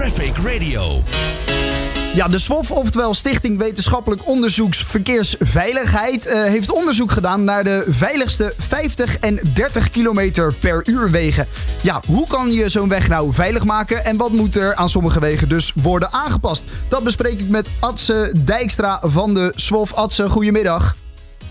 [0.00, 1.02] Traffic Radio.
[2.14, 8.54] Ja, de SWOF, oftewel Stichting Wetenschappelijk Onderzoeks Verkeersveiligheid, eh, heeft onderzoek gedaan naar de veiligste
[8.58, 11.46] 50 en 30 kilometer per uur wegen.
[11.82, 15.20] Ja, hoe kan je zo'n weg nou veilig maken en wat moet er aan sommige
[15.20, 16.64] wegen dus worden aangepast?
[16.88, 19.94] Dat bespreek ik met Atse Dijkstra van de SWOF.
[19.94, 20.96] Atse, goedemiddag.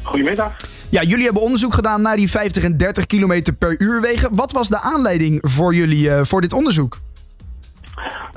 [0.03, 0.55] Goedemiddag.
[0.89, 4.35] Ja, jullie hebben onderzoek gedaan naar die 50 en 30 kilometer per uur wegen.
[4.35, 6.97] Wat was de aanleiding voor jullie eh, voor dit onderzoek?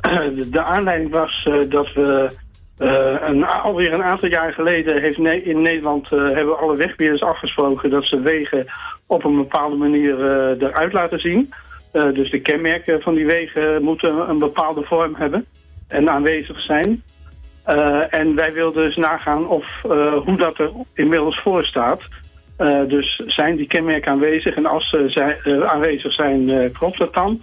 [0.50, 2.30] De, aanleiding was eh, dat we
[2.78, 8.04] eh, alweer een aantal jaar geleden heeft in Nederland eh, hebben alle wegbeheerders afgesproken dat
[8.04, 8.66] ze wegen
[9.06, 10.20] op een bepaalde manier
[10.62, 11.52] eruit laten zien.
[11.92, 15.46] Dus de kenmerken van die wegen moeten een bepaalde vorm hebben
[15.88, 17.02] en aanwezig zijn.
[18.10, 19.66] En wij wilden dus nagaan of,
[20.24, 22.00] hoe dat er inmiddels voor staat.
[22.88, 27.42] Dus zijn die kenmerken aanwezig en als ze aanwezig zijn, klopt dat dan?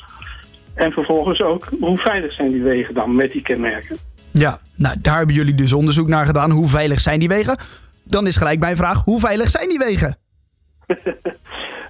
[0.73, 3.97] En vervolgens ook, hoe veilig zijn die wegen dan met die kenmerken?
[4.31, 6.52] Ja, nou daar hebben jullie dus onderzoek naar gedaan.
[6.52, 7.57] Hoe veilig zijn die wegen?
[8.03, 10.17] Dan is gelijk mijn vraag, hoe veilig zijn die wegen?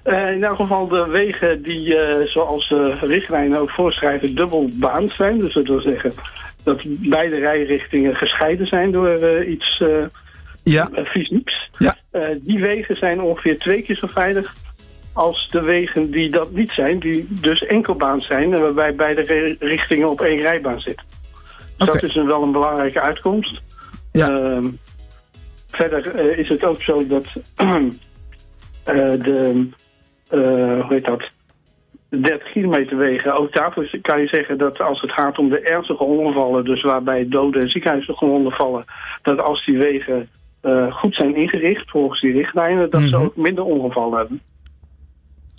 [0.02, 5.40] Eh, in elk geval de wegen die, eh, zoals de richtlijnen ook voorschrijven, dubbelbaand zijn.
[5.40, 6.12] Dus dat wil zeggen
[6.62, 9.82] dat beide rijrichtingen gescheiden zijn door eh, iets
[10.62, 11.70] Ja, fysieks.
[11.78, 11.96] Ja.
[12.40, 14.54] Die wegen zijn ongeveer twee keer zo veilig
[15.12, 19.56] als de wegen die dat niet zijn, die dus enkelbaan zijn en waarbij beide ri-
[19.58, 21.06] richtingen op één rijbaan zitten.
[21.76, 23.60] Dus dat is een, wel een belangrijke uitkomst.
[24.12, 24.28] Ja.
[24.28, 24.68] Ehm,
[25.70, 27.24] verder eh, is het ook zo dat
[27.56, 29.68] eh, de,
[30.28, 31.30] eh, hoe heet dat,
[32.08, 35.60] de 30 kilometer wegen, ook daarvoor kan je zeggen dat als het gaat om de
[35.60, 38.84] ernstige ongevallen, dus waarbij doden en ziekenhuisgewonden vallen,
[39.22, 40.28] dat als die wegen
[40.90, 43.24] goed zijn ingericht volgens die richtlijnen, dat ze Mhm.
[43.24, 44.40] ook minder ongevallen hebben.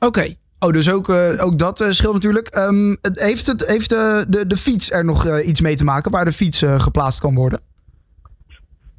[0.06, 0.34] Oké.
[0.64, 2.48] Oh, dus ook, eh, ook dat eh, scheelt natuurlijk.
[2.48, 6.26] Ehm, heeft het, heeft eh, de, de fiets er nog iets mee te maken waar
[6.26, 7.60] de fiets geplaatst kan worden?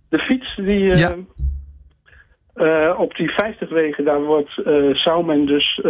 [0.09, 1.15] De fiets die Ja.
[2.97, 4.51] op die 50 wegen, daar wordt,
[4.93, 5.81] zou men dus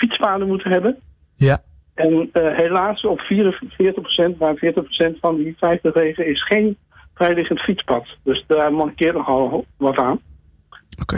[0.00, 0.96] fietspaden moeten hebben.
[1.36, 1.58] Ja.
[1.94, 6.76] En helaas op 44%, maar 40% van die 50 wegen is geen
[7.14, 8.06] vrijliggend fietspad.
[8.22, 10.20] Dus daar mankeert nogal wat aan.
[11.00, 11.16] Oké.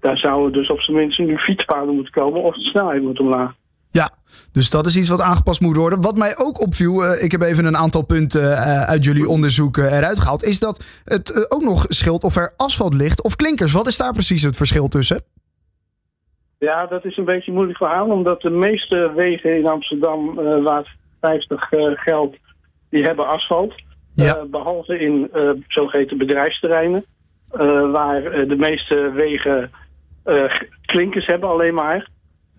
[0.00, 3.52] Daar zouden dus op zijn minst nu fietspaden moeten komen of de snelheid moet omlaag.
[3.90, 4.10] Ja,
[4.52, 6.00] dus dat is iets wat aangepast moet worden.
[6.00, 9.76] Wat mij ook opviel, eh, ik heb even een aantal punten eh, uit jullie onderzoek
[9.76, 13.72] eh, eruit gehaald, is dat het ook nog scheelt of er asfalt ligt of klinkers.
[13.72, 15.22] Wat is daar precies het verschil tussen?
[16.58, 20.78] Ja, dat is een beetje een moeilijk verhaal, omdat de meeste wegen in Amsterdam waar
[20.78, 20.88] het
[21.20, 22.36] 50 eh, geldt,
[22.90, 23.74] die hebben asfalt.
[24.14, 24.36] Ja.
[24.36, 27.04] Eh, behalve in eh, zogeheten bedrijfsterreinen,
[27.92, 29.70] waar de meeste wegen
[30.86, 32.08] klinkers hebben alleen maar.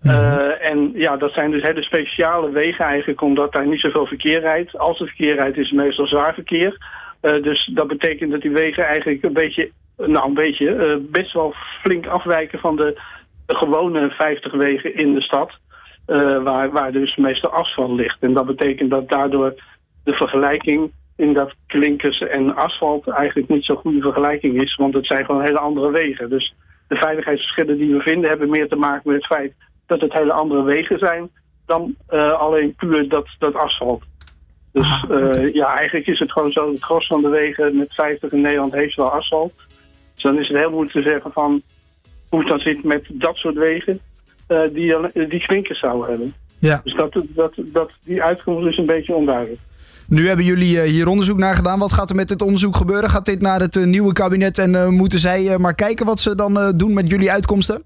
[0.02, 4.40] Eh, en ja, dat zijn dus hele speciale wegen eigenlijk, omdat daar niet zoveel verkeer
[4.40, 4.78] rijdt.
[4.78, 6.76] Als er verkeer rijdt, is het meestal zwaar verkeer.
[7.20, 11.32] Eh, dus dat betekent dat die wegen eigenlijk een beetje, nou een beetje, eh, best
[11.32, 13.00] wel flink afwijken van de,
[13.46, 15.60] gewone 50 wegen in de stad.
[16.06, 18.16] eh, waar, waar dus meestal asfalt ligt.
[18.20, 19.54] En dat betekent dat daardoor
[20.04, 24.74] de vergelijking in dat klinkers en asfalt eigenlijk niet zo'n goede vergelijking is.
[24.74, 26.30] Want het zijn gewoon hele andere wegen.
[26.30, 26.54] Dus
[26.92, 29.54] de veiligheidsverschillen die we vinden hebben meer te maken met het feit
[29.86, 31.30] dat het hele andere wegen zijn
[31.66, 34.02] dan eh, alleen puur dat, dat asfalt.
[34.72, 37.94] Dus Ah, eh, ja, eigenlijk is het gewoon zo, het gros van de wegen met
[37.94, 39.52] 50 in Nederland heeft wel asfalt.
[40.14, 41.62] Dus dan is het heel moeilijk te zeggen van
[42.28, 44.00] hoe het dan zit met dat soort wegen
[44.46, 44.96] eh, die,
[45.28, 46.34] die klinkers zouden hebben.
[46.58, 46.80] Ja.
[46.84, 49.60] Dus dat, dat, dat, die uitkomst is een beetje onduidelijk.
[50.08, 51.78] Nu hebben jullie eh, hier onderzoek naar gedaan.
[51.78, 53.10] Wat gaat er met dit onderzoek gebeuren?
[53.10, 56.34] Gaat dit naar het eh, nieuwe kabinet en eh, moeten zij maar kijken wat ze
[56.34, 57.82] dan doen met jullie uitkomsten?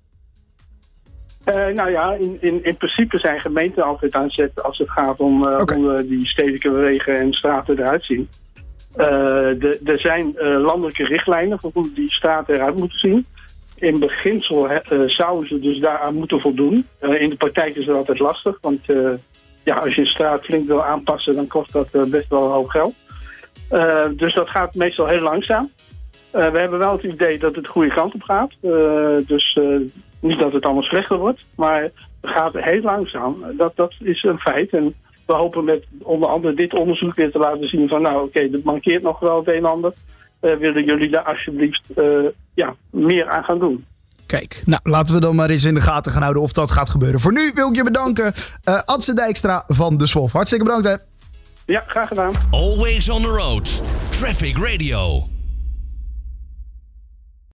[1.74, 5.46] Nou ja, in, in, in principe zijn gemeenten altijd aan zet als het gaat om
[5.46, 8.28] hoe die stedelijke wegen en straten eruit zien.
[9.84, 13.26] Er zijn landelijke richtlijnen voor hoe die straten eruit moeten zien.
[13.76, 14.68] In beginsel
[15.06, 16.86] zouden ze dus daaraan moeten voldoen.
[17.00, 18.80] In de praktijk is dat altijd lastig, want
[19.66, 22.70] ja, als je een straat flink wil aanpassen, dan kost dat eh, best wel hoog
[22.70, 22.94] geld.
[23.68, 25.70] Eh, dus dat gaat meestal heel langzaam.
[26.30, 28.52] Eh, we hebben wel het idee dat het de goede kant op gaat.
[29.26, 29.58] Dus
[30.20, 33.44] niet dat het allemaal slechter wordt, maar het gaat heel langzaam.
[33.56, 34.70] Dat, dat is een feit.
[34.70, 34.94] En
[35.26, 38.62] we hopen met onder andere dit onderzoek weer te laten zien van nou oké, dat
[38.62, 39.92] mankeert nog wel het een en ander.
[40.40, 41.86] Willen jullie daar alsjeblieft
[42.54, 43.84] ja, meer aan gaan doen?
[44.26, 46.90] Kijk, nou laten we dan maar eens in de gaten gaan houden of dat gaat
[46.90, 47.20] gebeuren.
[47.20, 48.32] Voor nu wil ik je bedanken,
[48.64, 50.32] eh Adse Dijkstra van de SWOF.
[50.32, 50.94] Hartstikke bedankt hè.
[51.66, 52.32] Ja, graag gedaan.
[52.50, 53.82] Always on the road.
[54.08, 55.35] Traffic Radio.